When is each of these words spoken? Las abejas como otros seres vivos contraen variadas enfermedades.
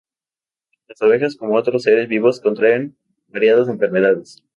Las 0.87 0.99
abejas 1.03 1.35
como 1.35 1.53
otros 1.55 1.83
seres 1.83 2.07
vivos 2.07 2.41
contraen 2.41 2.97
variadas 3.29 3.67
enfermedades. 3.69 4.43